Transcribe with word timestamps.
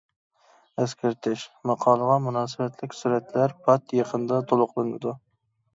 ئەسكەرتىش: 0.83 1.43
ماقالىغا 1.73 2.15
مۇناسىۋەتلىك 2.29 2.99
سۈرەتلەر 3.03 3.55
پات 3.69 3.99
يېقىندا 4.01 4.43
تولۇقلىنىدۇ. 4.53 5.19